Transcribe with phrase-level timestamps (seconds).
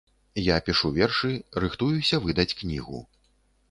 [0.43, 1.31] Я пішу вершы,
[1.67, 3.09] рыхтуюся выдаць кнігу.